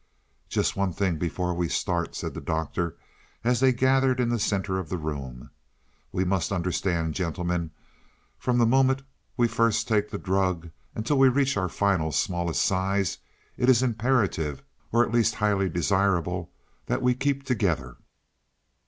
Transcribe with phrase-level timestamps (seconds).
[0.49, 2.97] "Just one thing before we start," said the Doctor,
[3.43, 5.51] as they gathered in the center of the room.
[6.11, 7.69] "We must understand, gentlemen,
[8.39, 9.03] from the moment
[9.37, 13.19] we first take the drug, until we reach our final smallest size,
[13.57, 16.51] it is imperative, or at least highly desirable,
[16.87, 17.97] that we keep together.